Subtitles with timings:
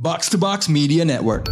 [0.00, 1.48] Box to Box Media Network.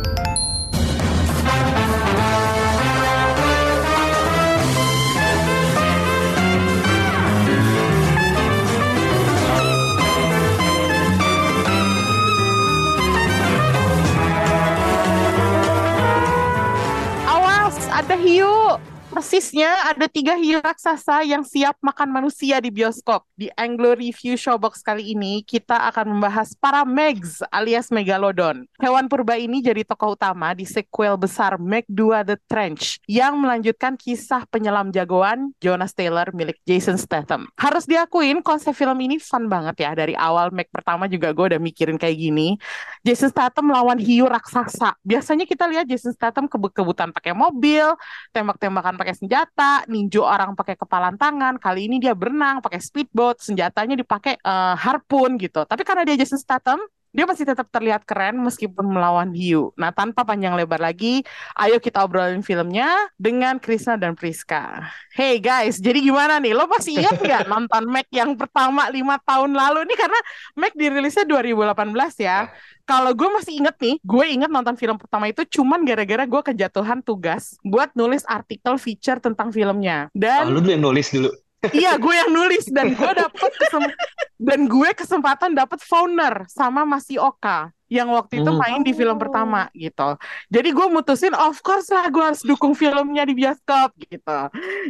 [17.27, 18.79] Awas, ada hiu.
[19.17, 23.25] Persisnya ada tiga hiu raksasa yang siap makan manusia di bioskop.
[23.33, 28.69] Di Anglo Review Showbox kali ini, kita akan membahas para Megs alias Megalodon.
[28.77, 33.97] Hewan purba ini jadi tokoh utama di sequel besar Meg 2 The Trench yang melanjutkan
[33.97, 37.49] kisah penyelam jagoan Jonas Taylor milik Jason Statham.
[37.57, 39.97] Harus diakuin konsep film ini fun banget ya.
[39.97, 42.61] Dari awal Meg pertama juga gue udah mikirin kayak gini.
[43.01, 44.93] Jason Statham melawan hiu raksasa.
[45.01, 47.97] Biasanya kita lihat Jason Statham kebut-kebutan pakai mobil,
[48.37, 51.61] tembak-tembakan pakai senjata, ninju orang pakai kepalan tangan.
[51.61, 55.63] Kali ini dia berenang pakai speedboat, senjatanya dipakai eh, harpun gitu.
[55.63, 56.81] Tapi karena dia Jason Statham,
[57.17, 59.73] dia masih tetap terlihat keren meskipun melawan hiu.
[59.81, 61.25] Nah, tanpa panjang lebar lagi,
[61.57, 64.85] ayo kita obrolin filmnya dengan Krisna dan Priska.
[65.17, 66.53] Hey guys, jadi gimana nih?
[66.53, 69.89] Lo masih ingat nggak nonton Mac yang pertama lima tahun lalu?
[69.89, 70.21] Ini karena
[70.61, 72.53] Mac dirilisnya 2018 ya.
[72.85, 77.01] Kalau gue masih inget nih, gue inget nonton film pertama itu cuman gara-gara gue kejatuhan
[77.01, 80.13] tugas buat nulis artikel feature tentang filmnya.
[80.13, 81.33] Oh, Dan lu dulu yang nulis dulu.
[81.73, 83.95] Iya, gue yang nulis dan gue dapet kesem-
[84.37, 88.59] dan gue kesempatan dapet founder sama Masi Oka yang waktu itu Hmm.
[88.59, 90.19] main di film pertama gitu.
[90.51, 94.39] Jadi gue mutusin, of course lah gue harus dukung filmnya di bioskop gitu.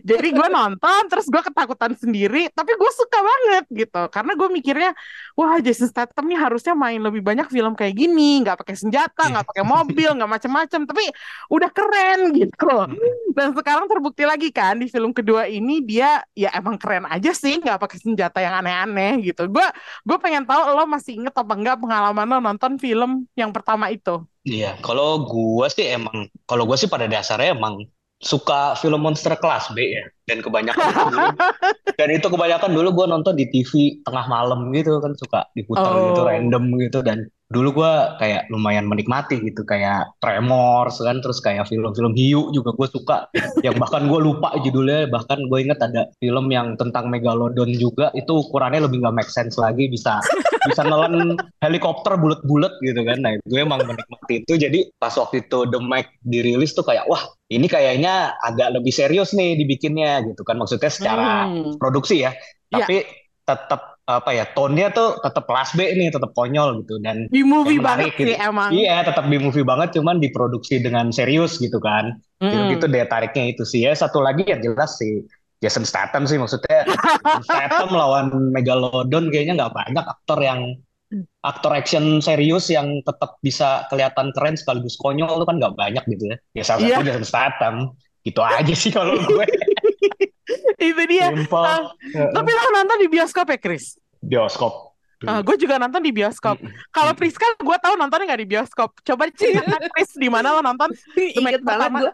[0.01, 4.03] Jadi gue nonton, terus gue ketakutan sendiri, tapi gue suka banget gitu.
[4.09, 4.91] Karena gue mikirnya,
[5.37, 9.45] wah Jason Statham nih harusnya main lebih banyak film kayak gini, nggak pakai senjata, nggak
[9.45, 11.05] pakai mobil, nggak macem-macem, tapi
[11.53, 12.73] udah keren gitu.
[13.37, 17.61] Dan sekarang terbukti lagi kan di film kedua ini dia ya emang keren aja sih,
[17.61, 19.45] nggak pakai senjata yang aneh-aneh gitu.
[19.53, 19.67] Gue
[20.07, 22.86] gue pengen tahu lo masih inget apa enggak pengalaman lo nonton film
[23.35, 24.23] yang pertama itu.
[24.47, 27.83] Iya, kalau gua sih emang, kalau gua sih pada dasarnya emang
[28.23, 30.05] suka film monster kelas B ya.
[30.27, 31.19] Dan kebanyakan dulu,
[32.03, 36.21] dan itu kebanyakan dulu gua nonton di TV tengah malam gitu kan suka diputar gitu
[36.23, 36.27] Oh.
[36.27, 36.99] random gitu.
[37.01, 41.23] Dan dulu gua kayak lumayan menikmati gitu kayak Tremors kan.
[41.23, 43.31] Terus kayak film-film hiu juga gue suka.
[43.63, 45.07] Yang bahkan gue lupa judulnya.
[45.07, 48.11] Bahkan gue inget ada film yang tentang megalodon juga.
[48.19, 49.87] Itu ukurannya lebih nggak make sense lagi.
[49.87, 50.19] Bisa
[50.67, 53.23] bisa nelen helikopter bulat-bulat gitu kan.
[53.23, 54.59] Nah gue emang menikmati itu.
[54.59, 59.31] Jadi pas waktu itu The Meg dirilis tuh kayak wah ini kayaknya agak lebih serius
[59.31, 61.77] nih dibikinnya gitu kan maksudnya secara Hmm.
[61.77, 62.33] produksi ya
[62.69, 62.83] Ya.
[62.83, 63.07] tapi
[63.43, 67.79] tetap apa ya tone-nya tuh tetap kelas B nih tetap konyol gitu dan Di movie
[67.79, 68.39] yang banget menarik sih gitu.
[68.39, 68.71] emang.
[68.71, 72.15] Iya, tetap di movie banget, cuman diproduksi dengan serius gitu kan.
[72.39, 72.71] Mm-mm.
[72.71, 73.83] Itu daya tariknya itu sih.
[73.83, 75.27] Ya satu lagi ya jelas sih
[75.59, 76.87] Jason Statham sih maksudnya.
[77.47, 80.61] Statham lawan Megalodon kayaknya nggak banyak aktor yang
[81.41, 86.31] aktor action serius yang tetap bisa kelihatan keren sekaligus konyol itu kan nggak banyak gitu
[86.31, 86.37] ya.
[86.53, 86.95] Ya salah Iya.
[86.95, 87.77] satu Jason Statham.
[88.23, 89.47] Gitu aja sih kalau gue.
[90.93, 91.27] Itu dia.
[91.35, 91.65] Simple.
[91.65, 91.81] Ah,
[92.31, 93.99] Tapi lo nonton di bioskop ya, Chris?
[94.23, 94.95] Bioskop.
[95.17, 96.61] gue juga nonton di bioskop.
[96.93, 98.91] Kalau Priska, gue tahu nontonnya nggak di bioskop.
[99.01, 100.93] Coba ceritakan, Chris, di mana lo nonton?
[101.17, 102.13] Ingat banget gue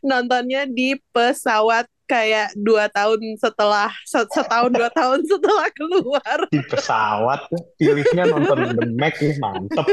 [0.00, 6.38] nontonnya di pesawat kayak dua tahun setelah set- setahun dua tahun setelah keluar.
[6.48, 7.46] Di pesawat
[7.76, 9.86] pilihnya nonton The Meg nih mantep.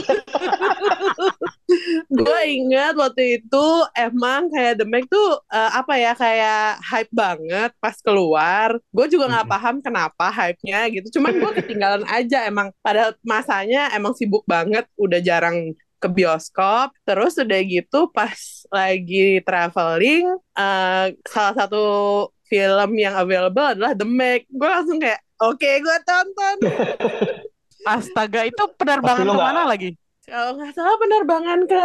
[2.08, 7.72] gue ingat waktu itu emang kayak The Meg tuh eh, apa ya kayak hype banget
[7.84, 8.80] pas keluar.
[8.96, 11.20] Gue juga nggak paham kenapa hype-nya gitu.
[11.20, 16.94] Cuman gue ketinggalan aja emang pada masanya emang sibuk banget, udah jarang ke bioskop.
[17.02, 18.38] Terus udah gitu pas
[18.70, 21.84] lagi traveling, eh, salah satu
[22.46, 24.46] film yang available adalah The Meg.
[24.54, 26.58] Gue langsung kayak, oke gue tonton.
[27.98, 29.90] Astaga, itu penerbangan ke mana lagi?
[30.26, 31.84] Kalau nggak salah penerbangan ke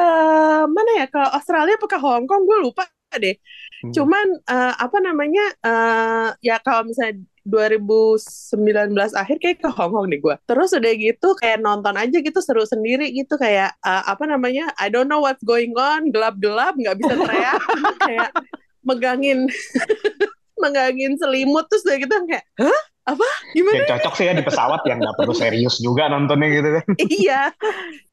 [0.64, 1.06] mana ya?
[1.08, 2.48] Ke Australia apa ke Hong Kong?
[2.48, 3.36] Gue lupa deh.
[3.84, 3.92] Hmm.
[3.92, 5.44] Cuman eh, apa namanya?
[5.60, 10.36] eh, ya kalau misalnya 2019 akhir kayak ke Hong Kong deh gue.
[10.44, 14.72] Terus udah gitu kayak nonton aja gitu seru sendiri gitu kayak eh, apa namanya?
[14.76, 17.60] I don't know what's going on, gelap-gelap, nggak bisa teriak,
[18.08, 18.30] kayak
[18.84, 19.48] megangin
[20.62, 22.82] megangin selimut terus udah gitu kayak, hah?
[23.10, 23.28] Apa?
[23.50, 23.76] Gimana?
[23.82, 26.86] Yang cocok sih ya di pesawat yang nggak perlu serius juga nontonnya gitu kan.
[27.20, 27.42] iya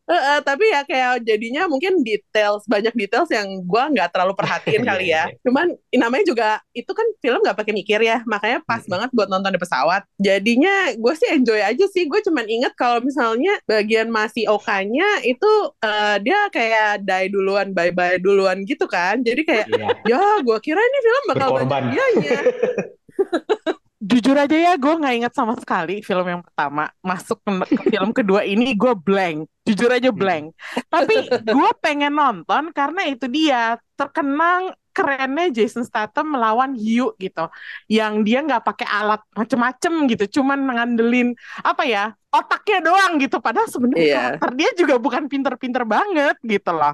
[0.08, 4.80] Eh, eh, tapi ya kayak jadinya mungkin details banyak details yang gua nggak terlalu perhatiin
[4.88, 8.88] kali Iya, ya cuman namanya juga itu kan film nggak pakai mikir ya makanya pas
[8.88, 8.92] Mm-mm.
[8.96, 13.04] banget buat nonton di pesawat jadinya gue sih enjoy aja sih gue cuman inget kalau
[13.04, 15.52] misalnya bagian masih okanya itu
[15.84, 19.88] eh, dia kayak die duluan bye bye duluan gitu kan jadi kayak Iya.
[20.08, 21.68] ya gue kira ini film bakal Berkorban.
[21.68, 22.40] banyak dianya
[24.08, 26.88] jujur aja ya gue nggak ingat sama sekali film yang pertama.
[27.04, 29.52] Masuk ke, ke film kedua ini gue blank.
[29.68, 30.56] Jujur aja blank.
[30.88, 33.76] Tapi gue pengen nonton karena itu dia.
[34.00, 37.46] Terkenang kerennya Jason Statham melawan Hiu gitu.
[37.92, 40.40] Yang dia nggak pakai alat macem-macem gitu.
[40.40, 43.38] Cuman ngandelin apa ya otaknya doang gitu.
[43.44, 44.18] Padahal sebenarnya Iya.
[44.18, 46.94] karakter dia juga bukan pinter-pinter banget gitu loh.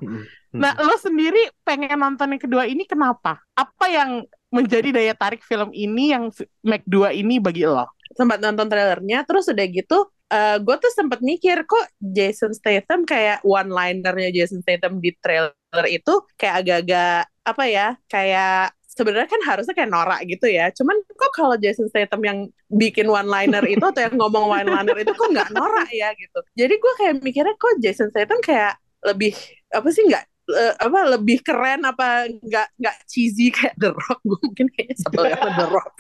[0.54, 3.42] Nah lo sendiri pengen nonton yang kedua ini kenapa?
[3.54, 4.24] Apa yang
[4.54, 6.30] menjadi daya tarik film ini yang
[6.62, 7.90] Mac 2 ini bagi lo?
[8.14, 13.46] Sempat nonton trailernya terus udah gitu eh gue tuh sempat mikir kok Jason Statham kayak
[13.46, 15.54] one linernya Jason Statham di trailer
[15.86, 20.70] itu kayak agak-agak apa ya kayak sebenarnya kan harusnya kayak norak gitu ya.
[20.74, 22.40] Cuman kok kalau Jason Statham yang
[22.70, 26.40] bikin one liner itu atau yang ngomong one liner itu kok nggak norak ya gitu.
[26.58, 29.34] Jadi gue kayak mikirnya kok Jason Statham kayak lebih
[29.74, 34.40] apa sih nggak eh, apa lebih keren apa nggak nggak cheesy kayak The Rock gue
[34.42, 35.94] mungkin kayaknya sebel sama The Rock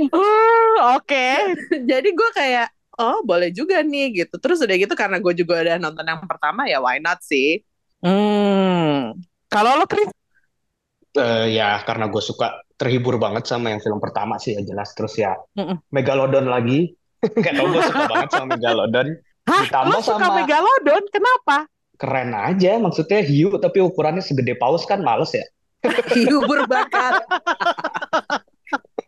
[0.00, 1.26] Uh, oke
[1.82, 5.76] jadi gue kayak oh boleh juga nih gitu terus udah gitu karena gue juga udah
[5.76, 7.60] nonton yang pertama ya why not sih
[8.00, 9.12] Hmm.
[9.46, 10.08] Kalau lo Chris?
[11.12, 15.20] Eh, ya karena gue suka terhibur banget sama yang film pertama sih ya jelas terus
[15.20, 15.84] ya Mm-mm.
[15.90, 16.96] Megalodon lagi
[17.36, 19.08] nggak tau gue suka banget sama Megalodon
[19.44, 21.02] Hah, Ditambah lo suka sama- Megalodon?
[21.10, 21.56] Kenapa?
[22.00, 25.44] Keren aja maksudnya hiu tapi ukurannya segede paus kan males ya.
[26.16, 27.24] Hiu berbakat.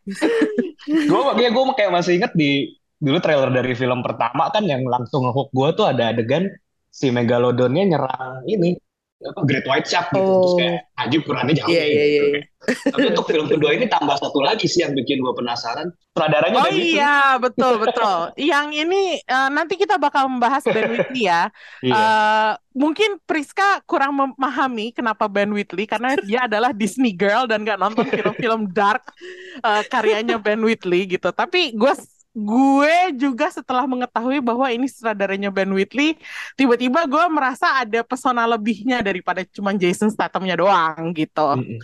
[1.09, 5.27] Gue makanya gue kayak masih inget di dulu trailer dari film pertama kan yang langsung
[5.27, 6.47] ngehook gue tuh ada adegan
[6.91, 8.79] si Megalodonnya nyerang ini
[9.25, 10.59] apa Great White Shark gitu terus Oh.
[10.59, 12.27] kayak aja ukurannya jauh Iya, ya, iya, gitu.
[12.29, 12.43] iya.
[12.63, 15.91] Tapi untuk film kedua ini tambah satu lagi sih yang bikin gue penasaran.
[16.15, 18.31] Sutradaranya Oh iya, betul betul.
[18.39, 21.51] Yang ini eh, nanti kita bakal membahas Ben Whitley ya.
[21.83, 21.99] Iya.
[21.99, 27.83] Eh, mungkin Priska kurang memahami kenapa Ben Whitley karena dia adalah Disney girl dan gak
[27.83, 29.11] nonton film-film dark
[29.59, 31.35] eh, karyanya Ben Whitley gitu.
[31.35, 31.93] Tapi gue
[32.33, 36.17] gue juga setelah mengetahui bahwa ini sutradaranya Ben Whitley,
[36.57, 41.45] tiba-tiba gue merasa ada pesona lebihnya daripada cuma Jason Statham-nya doang gitu.
[41.61, 41.79] Mm-mm.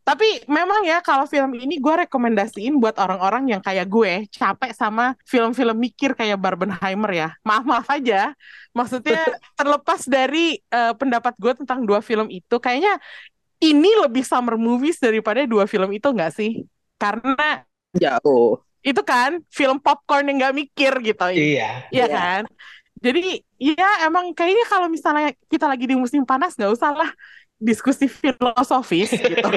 [0.00, 5.14] Tapi memang ya kalau film ini gue rekomendasiin buat orang-orang yang kayak gue capek sama
[5.28, 7.28] film-film mikir kayak Barbenheimer ya.
[7.44, 8.32] Maaf-maaf aja.
[8.72, 9.20] Maksudnya
[9.60, 12.96] terlepas dari eh, pendapat gue tentang dua film itu, kayaknya
[13.60, 16.64] ini lebih summer movies daripada dua film itu nggak sih?
[16.96, 17.62] Karena
[17.92, 21.24] jauh itu kan film popcorn yang nggak mikir gitu.
[21.30, 21.88] Iya.
[21.92, 22.06] Iya Iya.
[22.08, 22.42] kan?
[23.00, 27.10] Jadi ya emang kayaknya kalau misalnya kita lagi di musim panas nggak usah lah
[27.60, 29.48] diskusi filosofis gitu.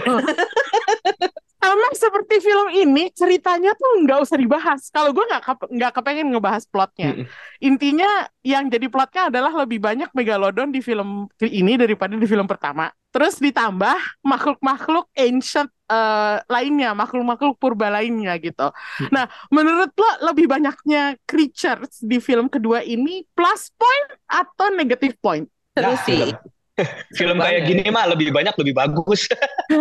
[1.64, 4.92] Sama seperti film ini ceritanya tuh nggak usah dibahas.
[4.92, 7.24] Kalau gue nggak kep- nggak kepengen ngebahas plotnya.
[7.64, 12.92] Intinya yang jadi plotnya adalah lebih banyak megalodon di film ini daripada di film pertama.
[13.16, 13.96] Terus ditambah
[14.28, 18.74] makhluk-makhluk ancient eh, lainnya, makhluk-makhluk purba lainnya gitu.
[19.14, 25.46] Nah, menurut lo lebih banyaknya creatures di film kedua ini plus point atau negative point?
[25.74, 26.42] seru Nah, sih film.
[27.14, 29.30] Film kayak gini mah lebih banyak lebih bagus.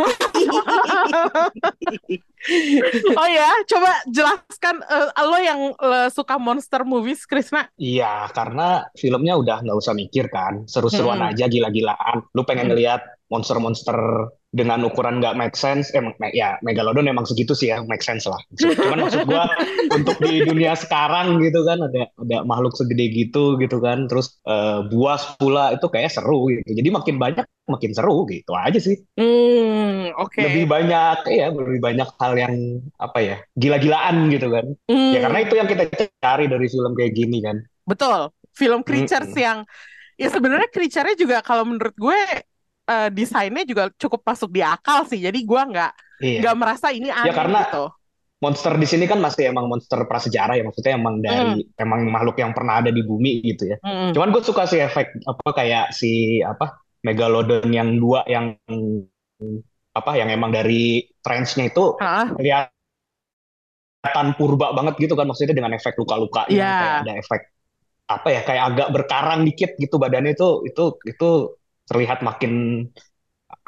[3.17, 7.73] oh ya, coba jelaskan eh, lo yang eh, suka monster movies, Krisna.
[7.81, 11.33] Iya, karena filmnya udah nggak usah mikir kan, seru-seruan Mm-mm.
[11.33, 12.29] aja gila-gilaan.
[12.37, 12.71] Lu pengen Mm.
[12.77, 13.01] ngeliat
[13.33, 13.97] monster-monster
[14.53, 18.29] dengan ukuran nggak make sense, eh me- ya Megalodon emang segitu sih ya, make sense
[18.29, 18.37] lah.
[18.85, 19.49] Cuman maksud gua
[19.97, 24.85] untuk di dunia sekarang gitu kan ada ada makhluk segede gitu gitu kan, terus eh,
[24.93, 26.69] buas pula itu kayak seru gitu.
[26.79, 29.01] Jadi makin banyak makin seru gitu aja sih.
[29.17, 30.43] Hmm, oke.
[30.45, 32.55] Lebih banyak ya, lebih banyak hal yang
[32.97, 34.67] apa ya, gila-gilaan gitu kan.
[34.89, 35.85] Hmm, Ya karena itu yang kita
[36.25, 37.57] cari dari film kayak gini kan.
[37.89, 38.31] betul.
[38.53, 39.37] Film creatures Mm-mm.
[39.37, 39.65] yang
[40.21, 42.19] ya sebenarnya creature-nya juga kalau menurut gue
[42.85, 45.21] eh, desainnya juga cukup masuk di akal sih.
[45.21, 46.39] Jadi gue nggak Iya.
[46.43, 47.85] nggak merasa ini aneh karena- gitu.
[48.43, 52.51] monster di sini kan masih emang monster prasejarah ya maksudnya emang dari emang makhluk yang
[52.51, 53.79] pernah ada di bumi gitu ya.
[53.79, 54.11] Mm-mm.
[54.11, 56.75] Cuman gue suka sih efek apa kayak si apa
[57.07, 58.59] megalodon yang dua yang
[59.95, 62.35] apa yang emang dari trenchnya itu Ah,
[64.03, 66.67] kelihatan purba banget gitu kan maksudnya dengan efek luka-luka Iya.
[66.67, 67.41] kayak ada efek
[68.11, 71.31] apa ya kayak agak berkarang dikit gitu badannya itu itu itu
[71.93, 72.85] terlihat makin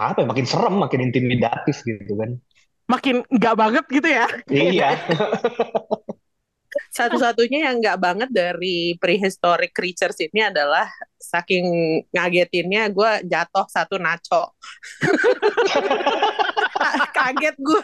[0.01, 2.41] apa ya makin serem makin intimidatif gitu kan.
[2.85, 4.27] makin nggak banget gitu ya.
[4.49, 4.89] Iya.
[6.91, 10.87] satu-satunya yang nggak banget dari prehistoric creatures ini adalah
[11.19, 11.67] saking
[12.11, 14.55] ngagetinnya gue jatuh satu nacho
[17.17, 17.83] kaget gue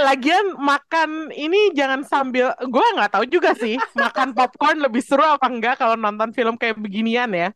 [0.00, 5.46] Lagian makan ini jangan sambil gue nggak tahu juga sih makan popcorn lebih seru apa
[5.46, 7.48] enggak kalau nonton film kayak beginian ya.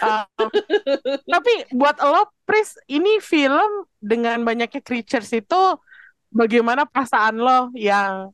[0.00, 0.48] Um,
[1.28, 5.62] tapi buat lo, Pris, ini film dengan banyaknya creatures itu
[6.32, 8.32] bagaimana perasaan lo yang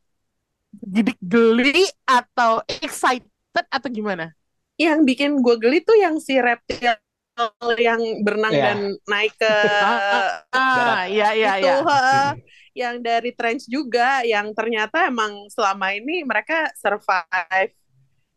[0.78, 4.32] jadi geli atau excited atau gimana?
[4.78, 6.94] Yang bikin gue geli tuh yang si reptil
[7.78, 8.64] yang berenang Iya.
[8.66, 8.78] dan
[9.08, 9.46] naik ke
[10.54, 12.28] Ah, iya iya itu heeh.
[12.76, 17.72] yang dari trench juga yang ternyata emang selama ini mereka survive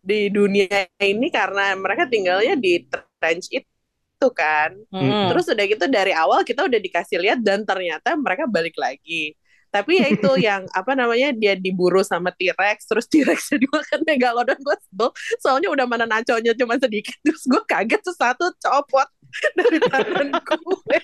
[0.01, 2.83] di dunia ini karena mereka tinggalnya di
[3.21, 4.73] trench itu kan.
[4.93, 5.29] Mm-mm.
[5.33, 9.33] Terus udah gitu dari awal kita udah dikasih lihat dan ternyata mereka balik lagi.
[9.71, 14.75] Tapi ya itu yang apa namanya dia diburu sama T-Rex terus T-Rexnya dimakan megalodon gue
[14.83, 15.09] sebel
[15.39, 19.07] soalnya udah mana naconya cuma sedikit terus gue kaget tuh satu copot
[19.55, 20.97] dari tangan gue.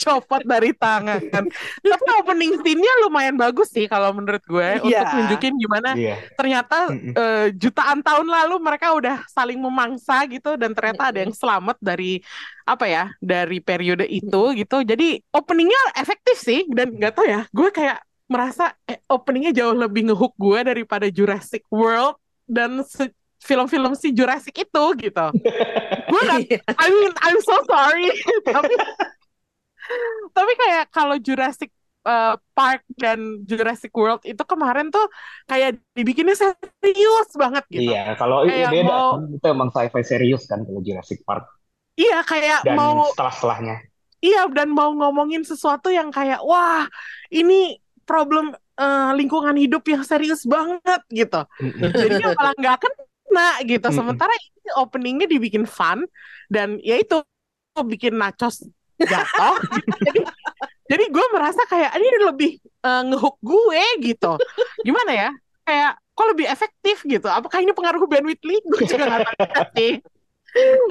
[0.00, 1.20] copot dari tangan.
[1.28, 5.04] Tapi opening scene-nya lumayan bagus sih kalau menurut gue untuk Iya.
[5.12, 6.16] nunjukin gimana Iya.
[6.40, 11.76] ternyata eh, jutaan tahun lalu mereka udah saling memangsa gitu dan ternyata ada yang selamat
[11.84, 12.24] dari
[12.64, 14.80] apa ya dari periode itu gitu.
[14.80, 17.89] Jadi openingnya efektif sih dan nggak tahu ya, gue kayak
[18.30, 22.14] merasa eh, openingnya jauh lebih ngehook gue daripada Jurassic World
[22.46, 23.10] dan se-
[23.40, 25.26] film-film si Jurassic itu gitu.
[26.06, 26.58] gue nggak Iya.
[26.78, 28.06] I mean, I'm so sorry.
[28.46, 28.74] tapi
[30.30, 31.70] tapi kayak kalau Jurassic
[32.04, 35.02] uh, Park dan Jurassic World itu kemarin tuh
[35.44, 37.90] kayak dibikinnya serius banget gitu.
[37.90, 41.48] Iya, kalau itu Kayak beda mau- kan itu emang sci-fi serius kan kalau Jurassic Park
[41.98, 43.76] Iya, kayak dan mau setelah-setelahnya.
[44.20, 46.84] iya dan mau ngomongin sesuatu yang kayak wah,
[47.28, 47.76] ini
[48.10, 51.46] problem uh, lingkungan hidup yang serius banget gitu.
[51.94, 53.88] Jadinya malah nggak kena gitu.
[53.94, 56.02] Sementara ini openingnya dibikin fun
[56.50, 57.22] dan ya itu
[57.78, 58.66] bikin nachos
[58.98, 59.56] jatuh.
[60.10, 60.20] jadi
[60.90, 64.34] jadi gue merasa kayak ini lebih eh, ngehook gue gitu.
[64.82, 65.30] Gimana ya?
[65.62, 67.30] Kayak kok lebih efektif gitu.
[67.30, 68.58] Apakah ini pengaruh Ben Whitley?
[68.66, 69.94] Gue juga nggak tahu sih.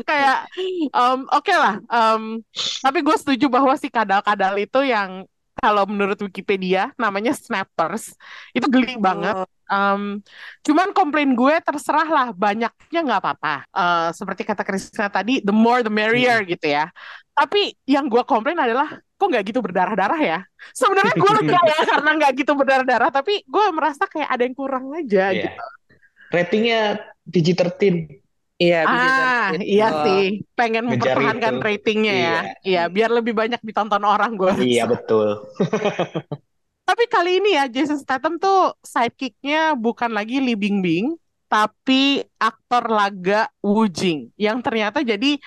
[0.08, 0.48] kayak
[0.88, 1.84] em, oke lah.
[1.84, 2.40] em,
[2.80, 5.28] tapi gue setuju bahwa si kadal-kadal itu yang
[5.60, 8.16] kalau menurut Wikipedia namanya snappers
[8.52, 9.44] itu geli banget.
[9.70, 10.18] Em,
[10.66, 13.56] cuman komplain gue terserah lah banyaknya nggak apa-apa.
[13.70, 16.90] Eh, seperti kata Krisna tadi, the more the merrier gitu ya.
[17.38, 20.40] Tapi yang gue komplain adalah kok nggak gitu berdarah-darah ya.
[20.74, 24.90] Sebenarnya gue lega ya karena nggak gitu berdarah-darah, tapi gue merasa kayak ada yang kurang
[24.96, 25.54] aja Iya.
[25.54, 25.64] gitu.
[26.30, 26.82] Ratingnya
[27.30, 27.86] PG-13.
[28.60, 29.64] Iya, Ah, PG-13.
[29.64, 30.04] iya Oh.
[30.04, 30.24] sih,
[30.60, 31.64] pengen Ngejar mempertahankan itu.
[31.64, 32.20] ratingnya ya.
[32.20, 32.40] Iya.
[32.68, 34.52] Iya, biar lebih banyak ditonton orang gue.
[34.60, 35.48] Iya, betul.
[36.90, 43.48] Tapi kali ini ya Jason Statham tuh sidekicknya bukan lagi Lee Bingbing, tapi aktor laga
[43.62, 45.38] Wu Jing yang ternyata jadi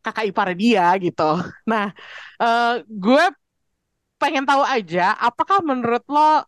[0.00, 1.38] kakak ipar dia gitu.
[1.68, 1.92] Nah,
[2.40, 3.24] eh, gue
[4.16, 6.42] pengen tahu aja, apakah menurut lo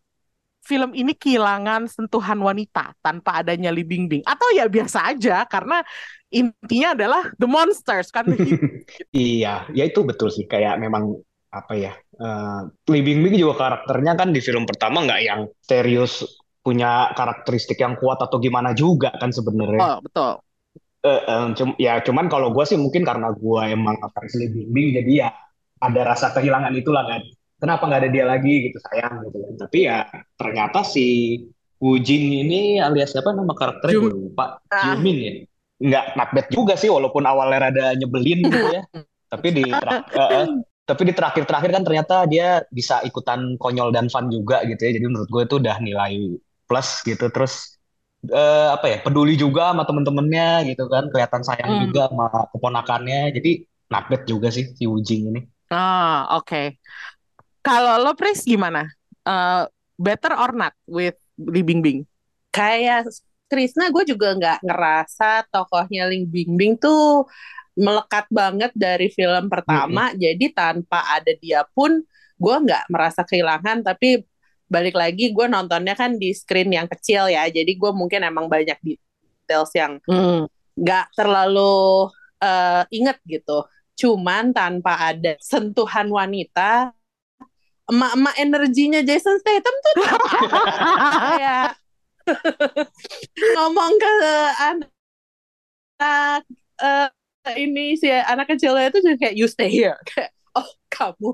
[0.68, 4.20] film ini kehilangan sentuhan wanita tanpa adanya Lee Bingbing?
[4.28, 5.80] Atau ya biasa aja karena
[6.28, 8.28] intinya adalah the monsters kan?
[9.16, 10.44] Iya, ya itu betul sih.
[10.44, 11.16] Kayak memang
[11.48, 11.92] apa ya?
[12.18, 12.60] eh
[12.92, 16.26] Lee Bingbing juga karakternya kan di film pertama nggak yang serius
[16.60, 19.96] punya karakteristik yang kuat atau gimana juga kan sebenarnya.
[19.96, 20.40] Oh, betul.
[20.98, 24.88] Eh, eh, cum- ya cuman kalau gue sih mungkin karena gue emang fans Lee Bingbing
[24.98, 25.28] jadi ya
[25.78, 27.22] ada rasa kehilangan itulah kan.
[27.58, 29.54] Kenapa nggak ada dia lagi gitu sayang gitu kan.
[29.66, 29.98] Tapi ya
[30.38, 31.06] ternyata si
[31.78, 34.44] Wu Jing ini alias siapa nama karakternya Jum- gue lupa.
[34.70, 34.94] Ah.
[34.94, 35.32] Jumin ya.
[35.78, 38.82] Nggak not bad juga sih walaupun awalnya rada nyebelin gitu ya.
[39.32, 39.66] Tapi di
[40.88, 44.90] tapi di terakhir-terakhir kan ternyata dia bisa ikutan konyol dan fun juga gitu ya.
[44.96, 46.12] Jadi menurut gue itu udah nilai
[46.64, 47.28] plus gitu.
[47.28, 47.76] Terus
[48.24, 51.12] eh, apa ya peduli juga sama temen-temennya gitu kan.
[51.12, 51.82] Kelihatan sayang Hmm.
[51.92, 53.20] juga sama keponakannya.
[53.36, 53.50] Jadi
[53.92, 55.40] not bad juga sih si Wujing ini.
[55.70, 56.78] Ah, oke.
[57.68, 58.88] Kalau lo Pris gimana?
[59.22, 59.64] Eh,
[60.00, 62.08] better or not with Lee Bingbing?
[62.48, 63.06] kayak
[63.46, 67.28] Krisna gue juga nggak ngerasa tokohnya Ling Bingbing tuh
[67.78, 72.02] melekat banget dari film pertama jadi tanpa ada dia pun
[72.36, 74.24] gue nggak merasa kehilangan tapi
[74.66, 78.76] balik lagi gue nontonnya kan di screen yang kecil ya jadi gue mungkin emang banyak
[78.82, 80.48] details yang Hmm.
[80.74, 82.10] nggak terlalu
[82.42, 86.90] eh, inget gitu cuman tanpa ada sentuhan wanita
[87.88, 89.94] emak-emak energinya Jason Statham tuh.
[91.32, 91.76] Kayak
[93.56, 94.12] ngomong ke
[94.60, 96.42] anak
[96.78, 97.08] eh,
[97.56, 99.96] ini si anak kecilnya itu juga kayak you stay here.
[100.04, 101.30] Kayak oh kamu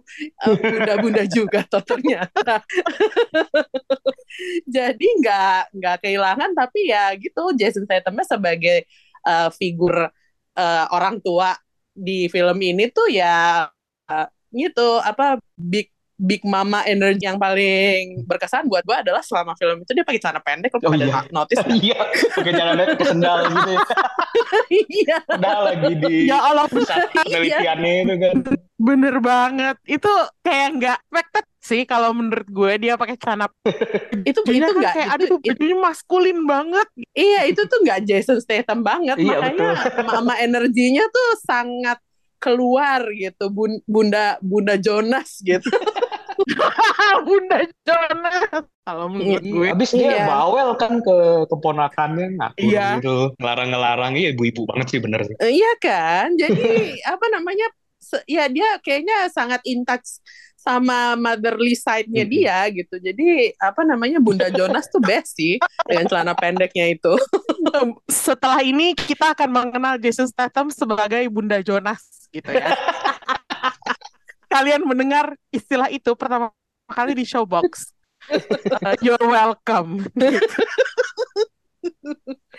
[0.47, 2.63] eh, bunda-bunda juga toh ternyata.
[4.67, 8.87] Jadi nggak nggak kehilangan tapi ya gitu Jason Stathamnya sebagai
[9.27, 10.11] eh, figur
[10.55, 11.55] eh, orang tua
[11.95, 13.67] di film ini tuh ya
[14.11, 19.80] eh, gitu apa big big mama energy yang paling berkesan buat gue adalah selama film
[19.80, 21.21] itu dia pakai celana pendek lo Oh, pada iya.
[21.28, 21.75] notice nggak?
[21.76, 23.80] Iya, pakai jalan ke sendal gitu ya.
[24.71, 28.35] iya Udah lagi di Ya Allah, pusat penelitiannya itu kan.
[28.76, 29.76] bener banget.
[29.85, 33.49] Itu kayak nggak expected sih kalau menurut gue dia pakai celana
[34.28, 38.04] itu itu kan nggak kayak itu, aduh itu- bajunya maskulin banget iya itu tuh nggak
[38.04, 39.73] Jason Statham banget Iya, makanya
[40.04, 41.97] mama energinya tuh sangat
[42.45, 45.65] keluar gitu Bun- bunda bunda Jonas gitu
[47.27, 50.27] Bunda Jonas kalau menurut gue Habis dia Iya.
[50.29, 51.17] bawel kan ke
[51.49, 52.87] keponakannya ngatur Iya.
[53.01, 54.13] gitu, ngelarang-ngelarang.
[54.13, 55.37] Iya ibu-ibu banget sih bener sih.
[55.41, 56.61] Iya kan jadi
[57.15, 57.67] apa namanya
[58.29, 60.21] ya dia kayaknya sangat in touch
[60.64, 66.33] sama motherly side-nya dia gitu jadi apa namanya bunda Jonas tuh best sih dengan celana
[66.33, 67.12] pendeknya itu
[68.09, 72.75] setelah ini kita akan mengenal Jason Statham sebagai Bunda Jonas gitu ya.
[74.52, 76.54] Kalian mendengar istilah itu pertama
[76.87, 77.90] kali di Showbox.
[78.30, 80.06] Uh, you're welcome.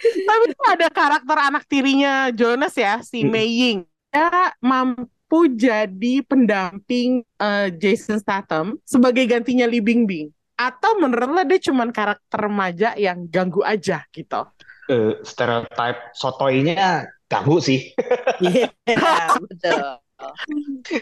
[0.03, 3.23] Tapi itu ada karakter anak tirinya Jonas ya, si.
[3.23, 3.87] Mei Ying.
[4.11, 5.07] Dia mampu
[5.51, 10.31] jadi pendamping uh, Jason Statham sebagai gantinya Lee Bingbing.
[10.55, 14.47] Atau menurut lo dia cuman karakter remaja yang ganggu aja gitu.
[14.85, 17.91] Eh, stereotype sotoinya ganggu sih.
[18.39, 18.69] Iya,
[19.43, 19.99] betul.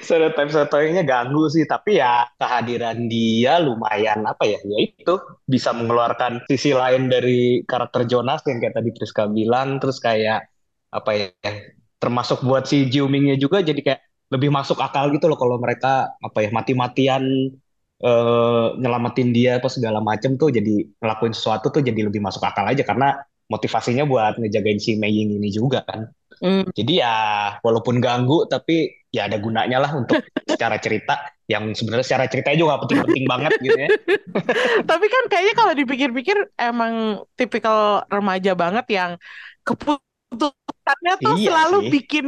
[0.02, 1.70] stereotype sotoinya ganggu sih.
[1.70, 4.58] Tapi ya kehadiran dia lumayan apa ya?
[4.66, 9.78] Ya itu bisa mengeluarkan sisi lain dari karakter Jonas yang kayak tadi Priska bilang.
[9.78, 10.50] Terus kayak
[10.90, 11.30] apa ya?
[12.02, 14.02] Termasuk buat si Jiumingnya juga jadi kayak
[14.34, 17.24] lebih masuk akal gitu loh kalau mereka apa ya mati-matian
[18.04, 22.66] eh, nyelamatin dia apa segala macem tuh jadi ngelakuin sesuatu tuh jadi lebih masuk akal
[22.66, 23.22] aja karena
[23.52, 26.10] motivasinya buat ngejagain si Mei Ying ini juga kan.
[26.42, 26.66] Hmm.
[26.74, 27.14] Jadi ya
[27.62, 30.18] walaupun ganggu tapi ya ada gunanya lah untuk
[30.52, 33.90] secara cerita yang sebenarnya secara ceritanya juga penting-penting banget gitu ya.
[34.90, 39.12] Tapi kan kayaknya kalau dipikir-pikir emang tipikal remaja banget yang
[39.68, 41.90] keputusannya tuh Iya selalu sih.
[42.00, 42.28] bikin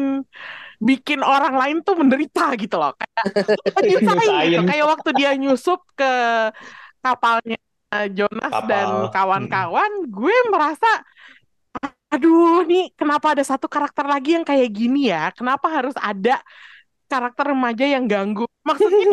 [0.85, 2.93] bikin orang lain tuh menderita gitu loh.
[2.93, 4.61] Kayak nyusahin gitu.
[4.69, 6.13] Kayak waktu dia nyusup ke
[7.01, 7.57] kapalnya
[7.89, 8.69] eh, Jonas Kapal.
[8.69, 10.89] dan kawan-kawan, gue merasa
[12.15, 15.33] aduh nih kenapa ada satu karakter lagi yang kayak gini ya?
[15.33, 16.39] Kenapa harus ada
[17.09, 18.45] karakter remaja yang ganggu?
[18.61, 19.03] Maksudnya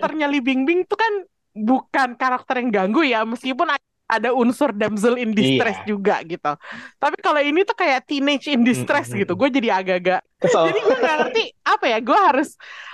[0.00, 1.14] karakternya Li Bingbing tuh kan
[1.54, 3.70] bukan karakter yang ganggu ya, meskipun
[4.04, 5.88] ada unsur damsel in distress Iya.
[5.88, 6.52] juga gitu.
[7.00, 9.24] Tapi kalau ini tuh kayak teenage in distress Mm-mm.
[9.24, 10.20] gitu, gue jadi agak-agak.
[10.44, 12.48] Jadi gue nggak ngerti apa ya, gue harus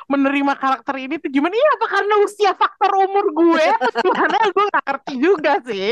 [0.06, 1.50] menerima karakter ini tuh gimana?
[1.50, 3.66] Iya apa karena usia faktor umur gue?
[4.06, 5.90] Gimana gue nggak ngerti juga sih.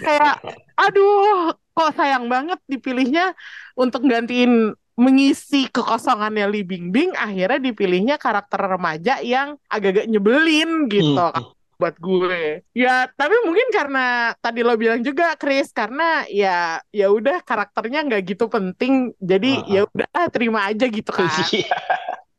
[0.00, 0.34] Kayak,
[0.78, 3.34] aduh, kok sayang banget dipilihnya
[3.74, 11.58] untuk gantiin mengisi kekosongannya Li Bingbing akhirnya dipilihnya karakter remaja yang agak-agak nyebelin gitu Hmm.
[11.80, 12.60] Buat gue.
[12.70, 18.22] Ya, tapi mungkin karena tadi lo bilang juga Chris karena ya ya udah karakternya nggak
[18.28, 19.16] gitu penting.
[19.16, 19.72] Jadi Uh-uh.
[19.72, 21.24] ya udah terima aja gitu kan.
[21.50, 21.72] Iya,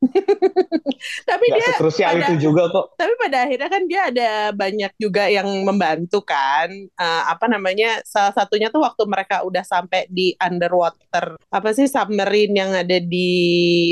[1.29, 2.85] Tapi nggak dia sekrusial pada- itu juga kok.
[2.95, 8.33] tapi pada akhirnya kan dia ada banyak juga yang membantu kan Eh, apa namanya salah
[8.33, 13.29] satunya tuh waktu mereka udah sampai di underwater apa sih submarine yang ada di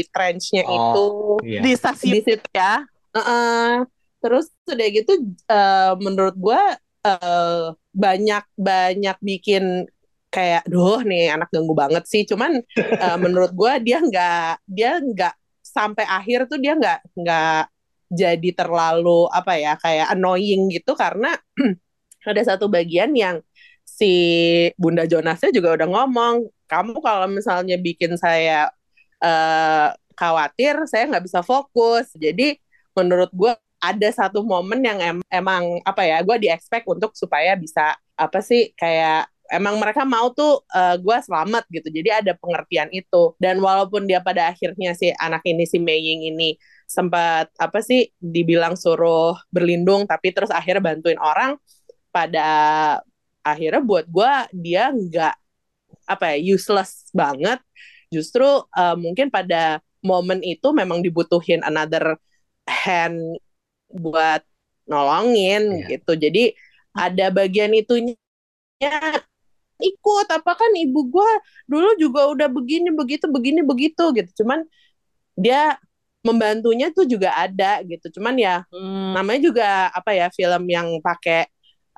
[0.09, 1.05] trenchnya Oh, itu
[1.45, 1.59] Iya.
[1.62, 2.81] Di stasiun di situ ya.
[4.19, 5.12] Terus udah gitu
[5.49, 6.62] eh, menurut gua
[7.08, 9.88] eh, banyak banyak bikin
[10.29, 12.23] kayak duh nih anak ganggu banget sih.
[12.27, 17.62] Cuman eh, menurut gua dia nggak dia nggak sampai akhir tuh dia nggak nggak
[18.10, 21.38] jadi terlalu apa ya kayak annoying gitu karena
[22.29, 23.38] ada satu bagian yang
[23.86, 24.13] si
[24.79, 26.36] Bunda Jonasnya juga udah ngomong
[26.69, 28.69] kamu kalau misalnya bikin saya
[29.23, 32.12] eh, khawatir saya nggak bisa fokus.
[32.15, 32.60] Jadi
[32.97, 37.55] menurut gue ada satu momen yang em- emang apa ya gue di expect untuk supaya
[37.55, 40.61] bisa apa sih kayak emang mereka mau tuh
[41.01, 41.89] gue selamat gitu.
[41.89, 43.33] Jadi ada pengertian itu.
[43.41, 46.53] Dan walaupun dia pada akhirnya si anak ini si Mei Ying ini
[46.85, 51.57] sempat apa sih dibilang suruh berlindung tapi terus akhirnya bantuin orang
[52.09, 52.47] pada
[53.45, 55.35] akhirnya buat gue dia nggak
[56.09, 57.57] apa ya useless banget.
[58.13, 62.17] Justru eh, mungkin pada momen itu memang dibutuhin another
[62.69, 63.17] hand
[63.89, 64.41] buat
[64.89, 65.97] nolongin Iya.
[65.97, 66.12] gitu.
[66.17, 66.43] Jadi
[66.93, 68.17] ada bagian itunya
[69.80, 70.28] ikut.
[70.30, 71.28] Apa kan ibu gua
[71.69, 74.43] dulu juga udah begini begitu begini begitu gitu.
[74.43, 74.65] Cuman
[75.39, 75.78] dia
[76.25, 78.19] membantunya tuh juga ada gitu.
[78.19, 79.15] Cuman ya Hmm.
[79.15, 81.47] namanya juga apa ya film yang pakai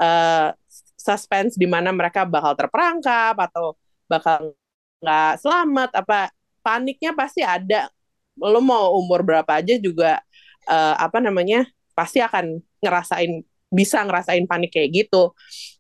[0.01, 0.49] eh,
[0.97, 3.77] suspense di mana mereka bakal terperangkap atau
[4.09, 4.53] bakal
[5.01, 6.29] nggak selamat apa
[6.61, 7.89] paniknya pasti ada.
[8.37, 10.21] Lo mau umur berapa aja juga
[10.69, 15.31] eh, apa namanya pasti akan ngerasain bisa ngerasain panik kayak gitu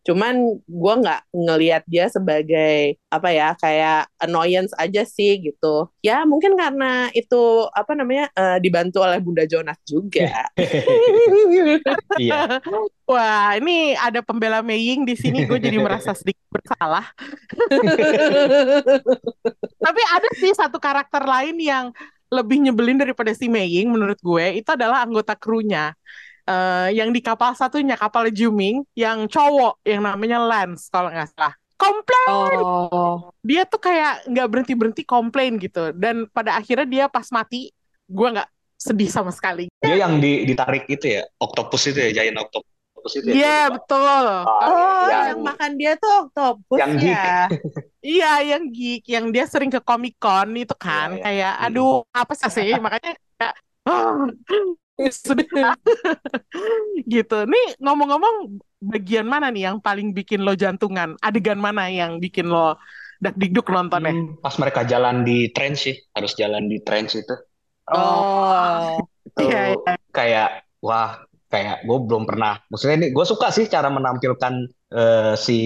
[0.01, 5.93] Cuman gue nggak ngelihat dia sebagai apa ya kayak annoyance aja sih gitu.
[6.01, 10.29] Ya mungkin karena itu apa namanya eh, dibantu oleh Bunda Jonas juga.
[12.19, 12.59] Iya.
[13.07, 15.47] Wah, ini ada pembela Meying di sini.
[15.47, 17.07] Gue jadi merasa sedikit bersalah.
[19.85, 21.85] Tapi ada sih satu karakter lain yang
[22.31, 24.63] lebih nyebelin daripada si Meying menurut gue.
[24.63, 25.91] Itu adalah anggota krunya.
[26.47, 31.53] Eh, yang di kapal satunya, kapal Juming, yang cowok, yang namanya Lance kalau nggak salah.
[31.77, 32.61] Komplain!
[32.61, 35.93] oh, Dia tuh kayak nggak berhenti-berhenti komplain gitu.
[35.93, 37.73] Dan pada akhirnya dia pas mati,
[38.05, 39.69] gue nggak sedih sama sekali.
[39.81, 42.70] Dia yang di, ditarik itu ya, octopus itu ya, giant octopus
[43.09, 43.33] itu ya.
[43.33, 44.25] Iya, betul.
[44.45, 47.15] oh yang- yang makan dia tuh oktopus Yang geek.
[47.17, 47.35] ya.
[48.01, 51.23] Iya, yang geek, yang dia sering ke Comic Con itu kan, Iya, iya.
[51.23, 51.65] kayak Mm.
[51.69, 53.55] aduh apa sih sih, makanya kayak
[55.25, 55.45] sudah
[57.13, 57.37] gitu.
[57.45, 61.13] Nih ngomong-ngomong, bagian mana nih yang paling bikin lo jantungan?
[61.21, 62.77] Adegan mana yang bikin lo
[63.21, 64.13] dak-dikduk nontonnya?
[64.13, 67.33] Hmm, pas mereka jalan di trench sih, harus jalan di trench itu.
[67.91, 69.93] Oh, Itu Iya, iya.
[70.09, 70.49] kayak
[70.81, 72.57] wah, kayak gue belum pernah.
[72.71, 74.53] Maksudnya ini gue suka sih cara menampilkan
[74.95, 75.59] eh, si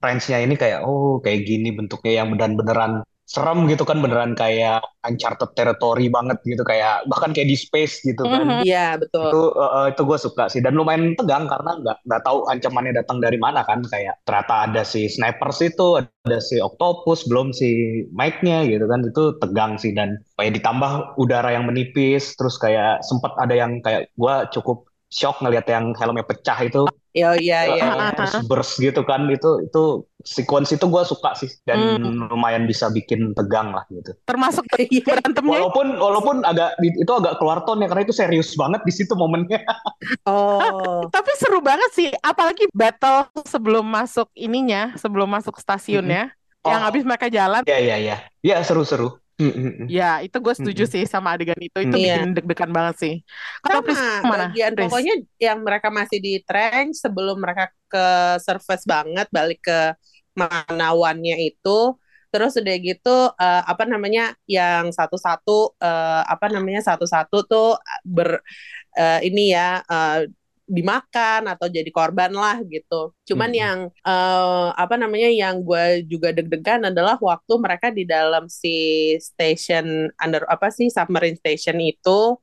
[0.00, 5.50] trenchnya ini kayak oh kayak gini bentuknya yang beneran-beneran serem gitu kan beneran kayak uncharted
[5.58, 8.46] territory banget gitu kayak bahkan kayak di space gitu kan.
[8.46, 8.62] Mhm.
[8.62, 9.26] iya betul.
[9.26, 13.18] itu eh, itu gue suka sih dan lumayan tegang karena nggak nggak tahu ancamannya datang
[13.18, 18.62] dari mana kan kayak ternyata ada si snipers itu ada si octopus belum si Mike-nya
[18.70, 23.58] gitu kan itu tegang sih dan kayak ditambah udara yang menipis terus kayak sempat ada
[23.58, 26.82] yang kayak gue cukup shock ngelihat yang helmnya pecah itu
[27.16, 28.12] Iya iya iya.
[28.12, 32.28] terus burst gitu kan itu itu sequence itu gue suka sih dan Hmm.
[32.28, 35.00] lumayan bisa bikin tegang lah gitu Termasuk Iya.
[35.16, 39.16] berantemnya walaupun walaupun agak itu agak keluar tone ya karena itu serius banget di situ
[39.16, 39.64] momennya
[40.28, 46.30] Oh, Tapi seru banget sih, apalagi battle sebelum masuk ininya, sebelum masuk stasiunnya,
[46.62, 46.86] yang Oh.
[46.86, 47.62] habis mereka jalan.
[47.64, 48.16] Ya ya ya.
[48.44, 49.18] Ya seru-seru.
[49.38, 49.88] Hmm, hmm, hmm.
[49.96, 50.92] Ya, itu gue setuju Mm-mm.
[50.92, 51.78] sih sama adegan itu.
[51.86, 52.00] Itu Mm.
[52.04, 53.12] bikin deg-degan banget sih.
[53.64, 54.44] Kalau Pris mana?
[54.46, 54.94] bagian Pris?
[54.96, 58.06] pokoknya yang mereka masih di trench sebelum mereka ke
[58.42, 59.94] surface banget balik ke
[60.38, 61.96] manawannya itu
[62.30, 67.68] terus udah gitu eh, apa namanya yang satu-satu eh, apa namanya satu-satu tuh
[68.04, 68.42] ber
[68.98, 70.28] eh, ini ya eh,
[70.66, 73.14] dimakan atau jadi korban lah gitu.
[73.24, 73.58] Cuman Hmm.
[73.58, 78.76] yang eh, apa namanya yang gue juga deg-degan adalah waktu mereka di dalam si
[79.16, 82.36] station under apa sih submarine station itu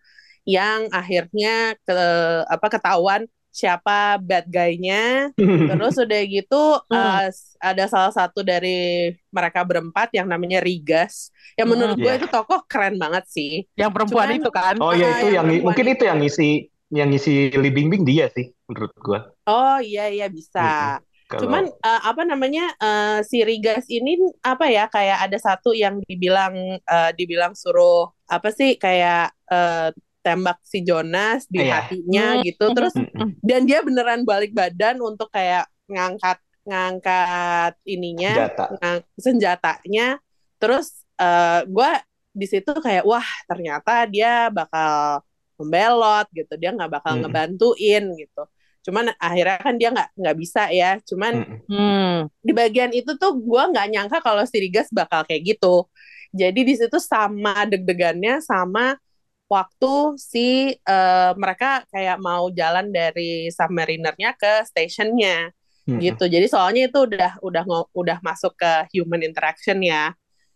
[0.44, 2.00] yang akhirnya ke
[2.48, 5.30] apa ketahuan siapa bad guy-nya
[5.70, 7.30] terus udah gitu Hmm.
[7.30, 7.30] eh,
[7.62, 12.04] ada salah satu dari mereka berempat yang namanya Rigas yang menurut Hmm.
[12.04, 12.20] gue Iya.
[12.24, 14.76] itu tokoh keren banget sih Yang perempuan Cuman- itu kan?
[14.82, 15.94] Oh ya Ah, itu yang yang mungkin itu.
[15.94, 16.52] itu yang ngisi
[16.94, 19.20] yang ngisi Li Bingbing dia sih menurut gua.
[19.46, 24.86] oh iya iya bisa Kalau Cuman eh, apa namanya eh, si Rigas ini apa ya
[24.86, 29.90] kayak ada satu yang dibilang eh, dibilang suruh apa sih kayak eh,
[30.22, 31.84] tembak si Jonas di Iya.
[31.84, 32.44] hatinya Hmm.
[32.46, 32.94] gitu terus
[33.42, 38.64] dan dia beneran balik badan untuk kayak ngangkat ngangkat ininya senjata.
[38.78, 40.08] ngang- senjatanya
[40.56, 41.92] terus eh gue
[42.32, 45.20] di situ kayak wah ternyata dia bakal
[45.64, 47.22] membelot gitu dia nggak bakal Mm-mm.
[47.24, 48.44] ngebantuin gitu
[48.84, 51.34] cuman akhirnya kan dia nggak nggak bisa ya cuman.
[51.72, 52.28] Hmm.
[52.44, 55.88] di bagian itu tuh gue nggak nyangka kalau si Rigas bakal kayak gitu
[56.36, 59.00] jadi di situ sama deg-degannya sama
[59.48, 65.54] waktu si eh, mereka kayak mau jalan dari submarinernya ke stationnya
[65.88, 66.00] Mm-mm.
[66.02, 66.26] gitu.
[66.32, 70.16] Jadi soalnya itu udah udah udah masuk ke human interaction ya.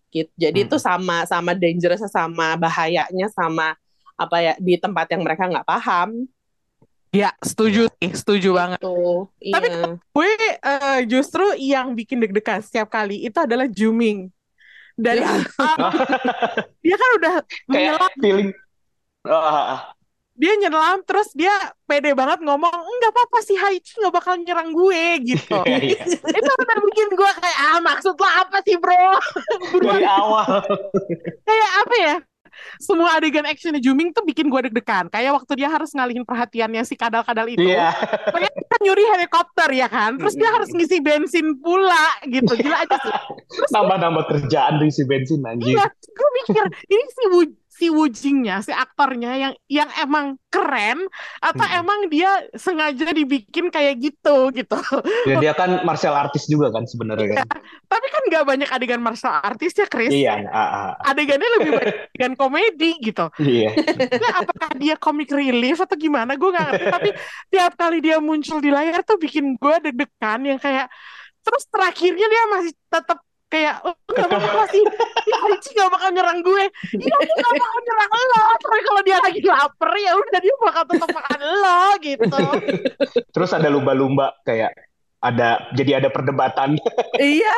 [0.10, 0.32] Gitu.
[0.40, 0.68] Jadi Hmm.
[0.72, 3.76] itu sama sama dangerous sama bahayanya sama
[4.18, 6.26] apa ya di tempat yang mereka nggak paham.
[7.16, 8.84] Ya, setuju sih, setuju banget.
[8.84, 9.96] Tuh, Tapi iya.
[10.12, 14.28] Gue eh, justru yang bikin deg-degan setiap kali itu adalah Juming.
[14.98, 15.30] Dari Ya.
[15.62, 15.94] awal,
[16.84, 17.34] dia kan udah
[17.70, 18.50] menyelam, feeling
[19.30, 19.94] ah,
[20.38, 21.50] dia nyelam terus dia
[21.90, 25.04] pede banget ngomong enggak apa-apa si Haichi nggak bakal nyerang gue
[25.34, 25.58] gitu.
[25.70, 26.02] Iya, iya.
[26.14, 29.18] itu udah bikin gue kayak ah maksud lo apa sih bro?
[29.82, 30.62] Dari awal.
[31.42, 32.16] kayak apa ya?
[32.78, 35.08] Semua adegan actionnya Juming tuh bikin gue deg-degan.
[35.08, 37.64] Kayak waktu dia harus ngalihin perhatiannya si kadal-kadal itu.
[38.30, 40.16] Pokoknya dia kan nyuri helikopter ya kan.
[40.18, 42.52] Terus dia harus ngisi bensin pula gitu.
[42.54, 43.14] Gila aja sih.
[43.76, 45.78] Nambah-nambah kerjaan diisi bensin anjir.
[45.78, 51.06] Iya, gue mikir ini si, Wu- si Wujingnya, si aktornya yang yang emang keren
[51.38, 51.80] atau Hmm.
[51.86, 54.78] emang dia sengaja dibikin kayak gitu gitu.
[55.30, 57.48] Ya, dia kan martial artist juga kan sebenarnya kan.
[57.86, 60.10] Tapi kan nggak banyak adegan martial artis ya, Chris.
[60.10, 63.30] Iya, ah, ah, Adegannya lebih banyak adegan komedi gitu.
[63.38, 63.70] iya.
[64.18, 66.34] Ya, apakah dia comic relief atau gimana?
[66.34, 66.86] Gue nggak ngerti.
[66.90, 67.10] Tapi
[67.54, 70.90] tiap kali dia muncul di layar tuh bikin gue deg-degan yang kayak
[71.46, 74.84] terus terakhirnya dia masih tetap kayak oh, nggak apa-apa sih
[75.28, 79.40] ya gak bakal nyerang gue ya dia gak bakal nyerang lo tapi kalau dia lagi
[79.44, 82.44] lapar ya udah dia bakal tetap makan lo gitu
[83.32, 84.74] Terus ada lumba-lumba kayak
[85.18, 86.78] ada jadi ada perdebatan.
[87.18, 87.58] Iya.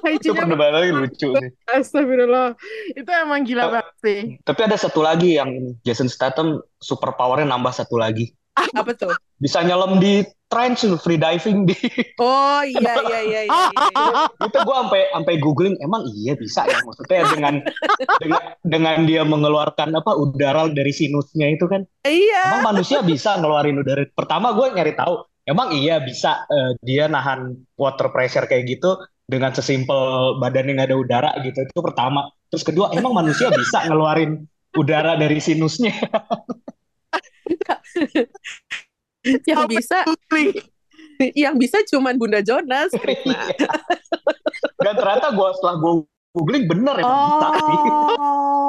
[0.16, 1.52] Itu perdebatan lucu nih.
[1.68, 2.56] astagfirullah
[2.96, 7.74] itu emang gila banget sih Tapi ada satu lagi yang Jason Statham super powernya nambah
[7.74, 8.32] satu lagi.
[8.56, 9.12] Apa tuh?
[9.36, 11.78] Bisa nyelam di trench free diving di
[12.18, 13.40] Oh iya iya iya iya.
[13.46, 14.24] iya, iya.
[14.50, 17.54] itu gue sampai sampai googling emang iya bisa ya maksudnya dengan
[18.18, 22.42] dengan dengan dia mengeluarkan apa udara dari sinusnya itu kan Iya.
[22.50, 27.54] emang manusia bisa ngeluarin udara pertama gue nyari tahu emang iya bisa eh, dia nahan
[27.78, 28.98] water pressure kayak gitu
[29.30, 34.42] dengan sesimpel badannya nggak ada udara gitu itu pertama terus kedua emang manusia bisa ngeluarin
[34.74, 35.94] udara dari sinusnya
[39.48, 39.98] Yang bisa
[41.36, 42.88] yang bisa cuman Bunda Jonas.
[42.92, 43.36] Krishna.
[44.84, 45.92] dan ternyata gue setelah gue
[46.30, 47.78] googling bener bisa sih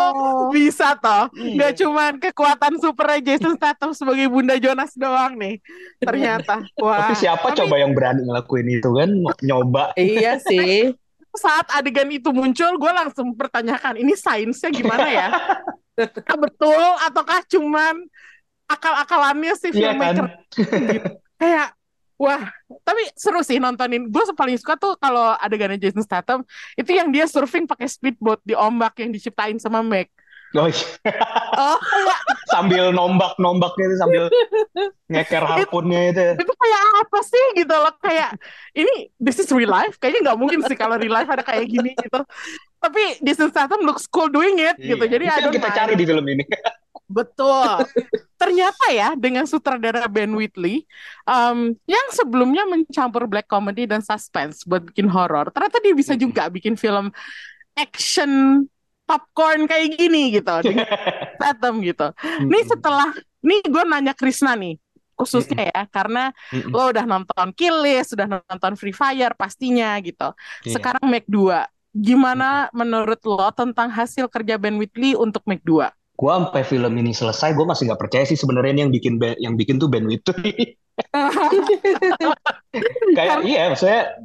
[0.01, 0.49] Oh.
[0.55, 1.55] bisa toh Iya.
[1.61, 5.63] Gak cuman kekuatan supernya Jason Statham sebagai Bunda Jonas doang nih
[5.97, 9.09] ternyata wah tapi siapa Tapi- coba yang berani ngelakuin itu kan
[9.41, 10.91] nyoba Iya sih.
[11.31, 15.27] saat adegan itu muncul gue langsung pertanyakan ini sainsnya gimana ya
[16.27, 18.03] betul ataukah cuman
[18.71, 19.97] akal-akalannya si Iya kan?
[19.97, 20.25] filmmaker
[20.91, 21.09] gitu.
[21.35, 21.67] kayak
[22.15, 22.43] wah
[22.81, 27.25] tapi seru sih nontonin gue paling suka tuh kalau adegannya Jason Statham itu yang dia
[27.25, 30.07] surfing pakai speedboat di ombak yang diciptain sama Meg
[30.51, 30.83] Oh, iya.
[31.55, 31.79] Oh,
[32.47, 34.23] sambil nombak-nombaknya itu sambil
[35.07, 36.23] ngeker harpunnya itu.
[36.35, 38.35] itu kayak apa sih gitu loh kayak
[38.73, 41.95] ini this is real life kayaknya nggak mungkin sih kalau real life ada kayak gini
[41.95, 42.19] gitu
[42.77, 45.31] tapi Jason Statham looks cool doing it gitu jadi Iya.
[45.31, 45.79] Itu I yang don't kita mind.
[45.79, 46.43] cari di film ini.
[47.11, 47.85] Betul.
[48.39, 50.87] Ternyata ya dengan sutradara Ben Whitley
[51.27, 56.47] um, yang sebelumnya mencampur black comedy dan suspense buat bikin horor, ternyata dia bisa juga
[56.47, 57.11] bikin film
[57.75, 58.63] action
[59.05, 60.87] popcorn kayak gini gitu dengan
[61.37, 62.07] Statham gitu.
[62.47, 63.11] Nih setelah
[63.43, 64.79] nih gue nanya Krisna nih
[65.21, 66.33] khususnya ya karena
[66.73, 70.33] lo udah nonton Kill List, udah nonton Free Fire pastinya gitu.
[70.65, 70.81] Iya.
[70.81, 71.61] Sekarang Make 2.
[71.93, 76.00] Gimana menurut lo tentang hasil kerja Ben Whitley untuk Make 2?
[76.21, 79.81] Gua sampai film ini selesai, gue masih nggak percaya sih sebenarnya yang bikin yang bikin
[79.81, 80.77] tuh Ben Whitley.
[83.17, 84.21] Kayak iya, maksudnya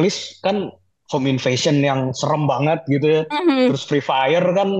[0.00, 0.72] List kan
[1.12, 3.22] home invasion yang serem banget gitu ya.
[3.28, 3.68] Mhm.
[3.72, 4.72] Terus Free Fire kan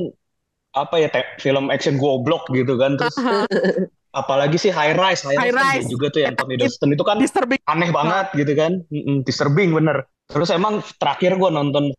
[0.72, 2.96] apa ya film action goblok gitu kan.
[2.96, 3.16] Terus
[4.16, 5.92] apalagi sih High Rise, High, High Rise, kan Rise.
[5.92, 8.72] juga tuh yang Tom Hiddleston itu kan disturbing aneh banget gitu kan.
[8.88, 10.08] Mm-mm, disturbing bener.
[10.28, 11.92] Terus emang terakhir gue nonton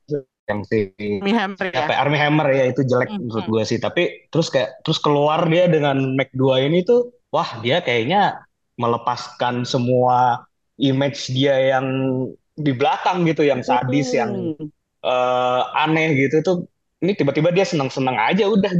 [0.49, 0.77] yang si
[1.21, 1.79] Armie Hammer ya.
[1.85, 3.21] apa Armie Hammer ya itu jelek Mhm.
[3.29, 3.79] menurut gue sih.
[3.79, 8.41] Tapi terus kayak terus keluar dia dengan Mac 2 ini tuh, wah dia kayaknya
[8.79, 10.43] melepaskan semua
[10.79, 11.85] image dia yang
[12.55, 14.67] di belakang gitu, yang sadis, yang Hmm.
[15.05, 16.57] eh, aneh gitu tuh.
[16.99, 18.71] Ini tiba-tiba dia senang-senang aja udah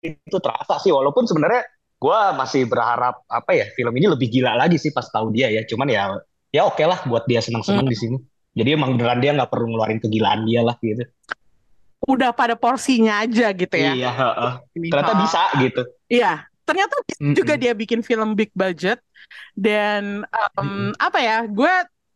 [0.00, 0.92] itu terasa sih.
[0.92, 1.64] Walaupun sebenarnya
[2.00, 5.62] gue masih berharap apa ya film ini lebih gila lagi sih pas tahu dia ya.
[5.68, 6.16] Cuman ya
[6.52, 8.16] ya oke lah buat dia senang-senang di sini.
[8.50, 11.06] Jadi emang beneran dia nggak perlu ngeluarin kegilaan dia lah gitu.
[12.08, 13.92] Udah pada porsinya aja gitu ya.
[13.94, 14.52] Iya, heeh.
[14.74, 14.88] Ini.
[14.90, 15.82] Ternyata bisa gitu.
[16.10, 16.32] Iya,
[16.66, 17.36] ternyata bisa Mm-mm.
[17.36, 18.98] juga dia bikin film big budget
[19.54, 20.26] dan
[20.58, 21.46] um, apa ya?
[21.46, 21.70] Gue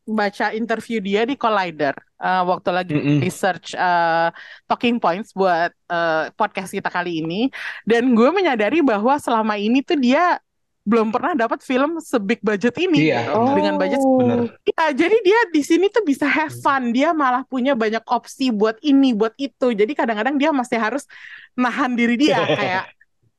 [0.05, 3.19] baca interview dia di Collider uh, waktu lagi Mm-mm.
[3.25, 4.29] research uh,
[4.69, 7.49] talking points buat uh, podcast kita kali ini
[7.89, 10.37] dan gue menyadari bahwa selama ini tuh dia
[10.85, 14.53] belum pernah dapat film sebig budget ini Iya, gitu, dengan budget Bener.
[14.69, 16.93] Ya, jadi dia di sini tuh bisa have fun.
[16.93, 19.73] Dia malah punya banyak opsi buat ini, buat itu.
[19.73, 21.09] Jadi kadang-kadang dia masih harus
[21.57, 22.85] nahan diri dia kayak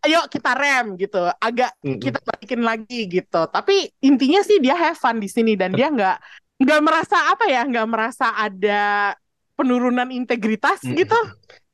[0.09, 1.21] ayo kita rem gitu.
[1.37, 2.01] Agak Mm-mm.
[2.01, 3.41] kita balikin lagi gitu.
[3.45, 6.17] Tapi intinya sih dia have fun di sini dan dia nggak
[6.65, 9.13] nggak merasa apa ya, nggak merasa ada
[9.53, 10.97] penurunan integritas Mm-mm.
[10.97, 11.19] gitu.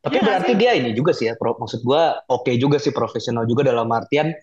[0.03, 0.57] Tapi Iya nggak berarti sih?
[0.59, 1.55] dia ini juga sih ya, Pro.
[1.55, 4.33] Maksud gua oke juga sih profesional juga dalam artian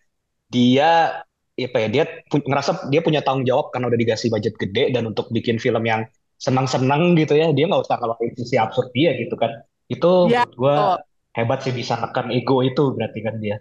[0.55, 1.23] dia
[1.59, 5.05] apa ya dia pu- ngerasa dia punya tanggung jawab karena udah dikasih budget gede dan
[5.11, 6.07] untuk bikin film yang
[6.39, 9.51] senang-senang gitu ya dia nggak usah ngeluarin sisi absurd dia gitu kan
[9.91, 10.99] itu Ya, gua betul.
[11.35, 13.57] hebat sih bisa nekan ego itu berarti kan dia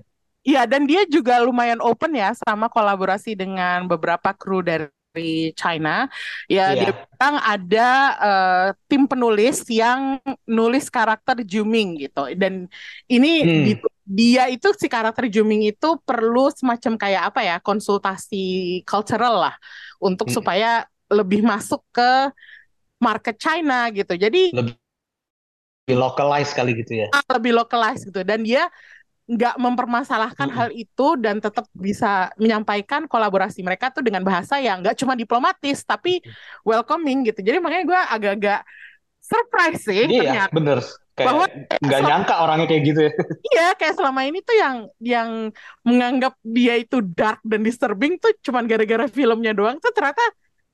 [0.47, 4.87] Iya, dan dia juga lumayan open ya sama kolaborasi dengan beberapa kru dari
[5.59, 6.07] China.
[6.47, 6.79] Ya, Iya.
[6.79, 7.87] dia bilang ada
[8.23, 12.31] eh, tim penulis yang nulis karakter Juming gitu.
[12.39, 12.71] Dan
[13.11, 13.87] ini Hmm.
[14.07, 18.37] Dia itu si karakter Juming itu perlu semacam kayak apa ya konsultasi
[18.87, 19.55] cultural lah
[19.99, 20.33] untuk Hmm.
[20.33, 22.31] supaya lebih masuk ke
[23.01, 24.13] market China gitu.
[24.17, 24.75] Jadi Lebih
[26.03, 27.09] localized kali gitu ya.
[27.31, 28.67] lebih localized gitu dan dia
[29.27, 30.53] nggak mempermasalahkan Mm-mm.
[30.53, 35.83] hal itu dan tetap bisa menyampaikan kolaborasi mereka tuh dengan bahasa yang nggak cuma diplomatis
[35.87, 36.19] tapi
[36.67, 37.39] welcoming gitu.
[37.43, 38.59] Jadi makanya gue agak-agak
[39.21, 40.79] surprise sih Iya, ternyata bener.
[41.17, 41.45] Kayak bahwa
[41.81, 43.11] nggak nyangka orangnya kayak gitu ya.
[43.57, 45.29] Iya, kayak selama ini tuh yang yang
[45.81, 50.21] menganggap dia itu dark dan disturbing tuh cuman gara-gara filmnya doang tuh ternyata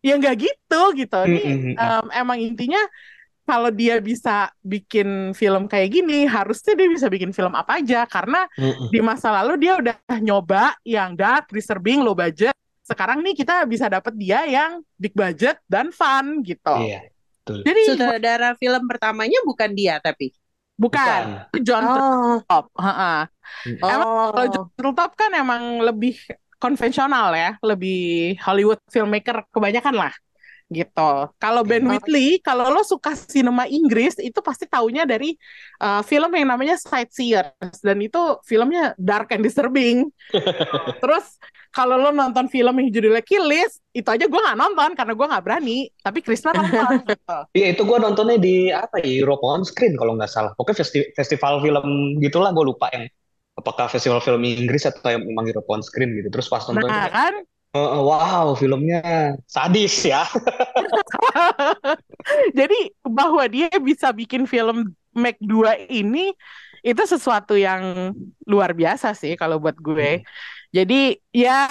[0.03, 1.19] ya nggak gitu gitu.
[1.23, 2.84] Ini em, emang intinya
[3.43, 8.47] kalau dia bisa bikin film kayak gini, harusnya dia bisa bikin film apa aja karena
[8.56, 8.88] Mm-mm.
[8.91, 12.56] di masa lalu dia udah nyoba yang dark, disturbing, low budget.
[12.84, 16.75] Sekarang nih kita bisa dapet dia yang big budget dan fun gitu.
[16.84, 17.08] Iya,
[17.43, 17.60] betul.
[17.67, 20.32] Jadi Sutradara film pertamanya bukan dia tapi.
[20.73, 22.41] bukan, itu John Oh.
[22.49, 22.65] Top.
[22.82, 23.29] Ha-ha.
[23.67, 24.49] Emang kalau Oh.
[24.49, 26.17] John Top kan emang lebih
[26.58, 30.13] konvensional ya, lebih Hollywood filmmaker kebanyakan lah
[30.73, 31.12] gitu.
[31.38, 31.86] Kalau Ben.
[31.86, 35.38] Whitley, kalau lo suka sinema Inggris itu pasti taunya dari
[35.79, 40.09] uh, film yang namanya Sightseers dan itu filmnya dark and disturbing.
[41.03, 41.38] Terus
[41.73, 45.27] kalau lo nonton film yang judulnya Kill List, itu aja gue nggak nonton karena gue
[45.29, 45.77] nggak berani.
[46.01, 47.01] Tapi Krisna nonton.
[47.09, 47.38] gitu.
[47.57, 50.53] Iya itu gue nontonnya di apa ya Europe on Screen kalau nggak salah.
[50.53, 53.09] Pokoknya festi- festival film gitulah gue lupa yang
[53.57, 56.29] apakah festival film Inggris atau yang memang Europe on Screen gitu.
[56.29, 57.33] Terus pas nonton Nah kan,
[57.73, 60.23] "Eh, wow filmnya sadis ya.
[62.57, 66.33] Jadi bahwa dia bisa bikin film Mac 2 ini
[66.83, 68.13] itu sesuatu yang
[68.45, 70.21] luar biasa sih kalau buat gue.
[70.73, 71.65] Jadi ya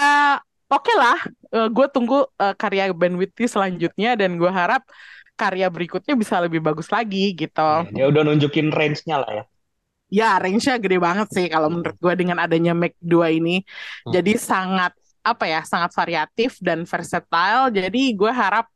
[0.72, 1.18] oke lah,
[1.52, 4.88] Eh, gue tunggu eh, karya Ben Whitley selanjutnya dan gue harap
[5.36, 7.70] karya berikutnya bisa lebih bagus lagi gitu.
[7.92, 9.44] Dia udah nunjukin range-nya lah ya.
[10.12, 13.60] Ya, range-nya gede banget sih kalau menurut gue dengan adanya Mac 2 ini.
[13.60, 14.12] Hmm.
[14.16, 17.70] Jadi sangat apa ya, sangat variatif dan versatile.
[17.70, 18.66] Jadi gue harap,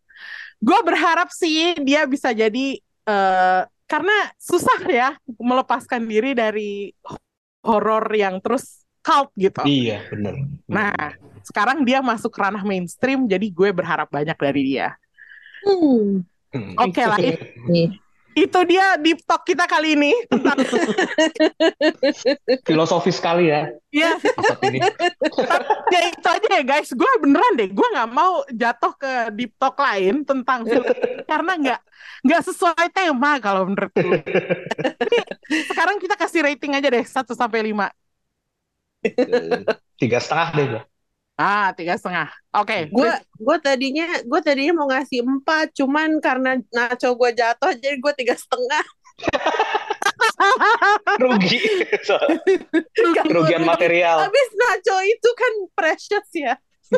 [0.62, 6.90] gue berharap sih dia bisa jadi eh karena susah ya melepaskan diri dari
[7.62, 9.62] horor yang terus cult gitu.
[9.62, 10.34] Iya bener.
[10.66, 11.14] Nah,
[11.46, 14.98] sekarang dia masuk ranah mainstream, jadi gue berharap banyak dari dia.
[15.62, 16.26] Hmm.
[16.50, 16.74] Hmm.
[16.82, 17.94] Oke lah, it- Nih.
[18.36, 20.12] Itu dia deep talk kita kali ini.
[20.28, 20.60] Tentang
[22.68, 23.72] Filosofis sekali ya.
[23.88, 24.12] Ya
[24.60, 24.78] ini.
[25.94, 26.92] ya itu aja ya guys.
[26.92, 30.68] Gue beneran deh gue nggak mau jatuh ke deep talk lain tentang
[31.24, 31.80] karena nggak
[32.28, 34.20] nggak sesuai tema kalau menurut gue
[35.72, 37.88] sekarang kita kasih rating aja deh 1 sampai 5
[39.96, 40.82] Tiga setengah deh gue.
[41.36, 47.12] Ah tiga setengah oke Gue gue tadinya gue tadinya mau ngasih empat, cuman karena nacho
[47.12, 48.84] gue jatuh jadi gue tiga setengah.
[51.22, 51.58] Rugi.
[53.22, 54.22] Kerugian material.
[54.24, 56.54] Habis nacho itu kan precious ya.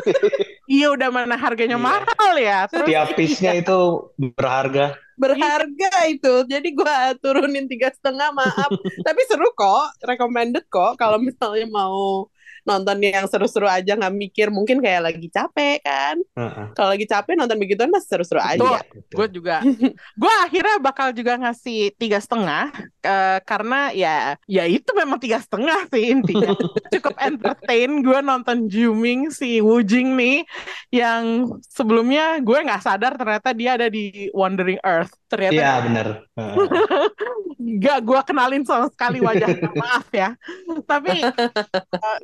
[0.69, 1.81] iya udah mana harganya Iya.
[1.81, 4.05] mahal ya terus Tiap piece-nya itu
[4.37, 4.93] berharga.
[5.17, 8.69] berharga itu jadi gua turunin tiga setengah maaf
[9.07, 12.29] tapi seru kok recommended kok kalau misalnya mau
[12.69, 14.47] nonton yang seru-seru aja nggak mikir.
[14.53, 16.17] Mungkin kayak lagi capek kan?
[16.37, 16.65] Heeh.
[16.77, 18.85] kalau lagi capek nonton begituan masih seru-seru aja.
[19.09, 19.65] Gue juga
[20.21, 22.69] gue akhirnya bakal juga ngasih tiga setengah
[23.01, 26.53] eh, karena ya ya itu memang tiga setengah sih intinya.
[26.93, 30.45] Cukup entertain gue nonton Juming si Wu Jing nih
[30.93, 35.17] yang sebelumnya gue nggak sadar ternyata dia ada di Wandering Earth.
[35.25, 36.07] Ternyata Iya bener.
[37.79, 39.71] Gak gue kenalin sama sekali wajahnya.
[39.81, 40.35] Maaf ya.
[40.83, 41.23] Tapi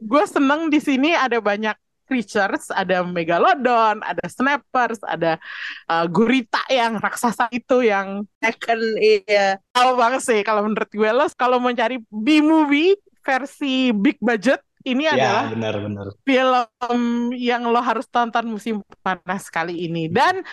[0.03, 5.41] gue seneng di sini ada banyak creatures ada megalodon ada snappers ada
[5.89, 9.57] uh, gurita yang raksasa itu yang Second iya.
[9.73, 11.09] Tahu banget sih kalau menurut gue.
[11.09, 16.07] Lo kalau mau cari B-movie versi big budget ini Ya adalah bener bener.
[16.21, 20.05] film yang lo harus tonton musim panas kali ini.
[20.05, 20.45] Dan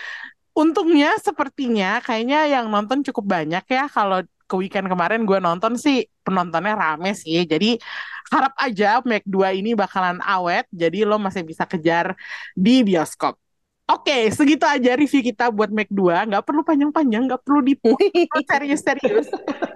[0.57, 6.05] untungnya sepertinya kayaknya yang nonton cukup banyak ya kalau ke weekend kemarin gue nonton sih
[6.21, 7.81] penontonnya rame sih jadi
[8.29, 12.13] harap aja Mac 2 ini bakalan awet jadi lo masih bisa kejar
[12.53, 13.41] di bioskop
[13.83, 16.31] Oke, segitu aja review kita buat Mac 2.
[16.31, 17.75] Nggak perlu panjang-panjang, nggak perlu di
[18.49, 19.27] serius-serius.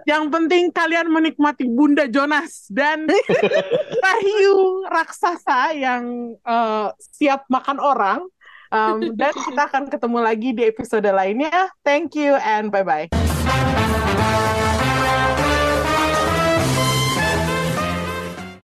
[0.07, 3.03] Yang penting kalian menikmati Bunda Jonas dan
[4.07, 6.87] Rahiu raksasa yang eh,
[7.19, 8.19] siap makan orang.
[8.67, 11.71] Um, dan kita akan ketemu lagi di episode lainnya.
[11.83, 13.11] Thank you and bye-bye.